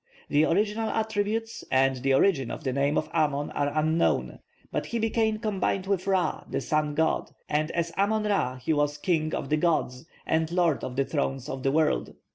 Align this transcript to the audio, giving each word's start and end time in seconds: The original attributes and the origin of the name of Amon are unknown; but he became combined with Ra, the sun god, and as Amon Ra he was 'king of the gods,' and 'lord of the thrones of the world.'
The 0.29 0.45
original 0.45 0.89
attributes 0.89 1.63
and 1.69 1.97
the 1.97 2.15
origin 2.15 2.49
of 2.49 2.63
the 2.63 2.73
name 2.73 2.97
of 2.97 3.07
Amon 3.09 3.51
are 3.51 3.71
unknown; 3.77 4.39
but 4.71 4.87
he 4.87 4.97
became 4.97 5.37
combined 5.37 5.85
with 5.85 6.07
Ra, 6.07 6.43
the 6.49 6.59
sun 6.59 6.95
god, 6.95 7.29
and 7.47 7.69
as 7.69 7.93
Amon 7.99 8.23
Ra 8.23 8.55
he 8.55 8.73
was 8.73 8.97
'king 8.97 9.35
of 9.35 9.49
the 9.49 9.57
gods,' 9.57 10.07
and 10.25 10.51
'lord 10.51 10.83
of 10.83 10.95
the 10.95 11.05
thrones 11.05 11.47
of 11.47 11.61
the 11.61 11.71
world.' 11.71 12.15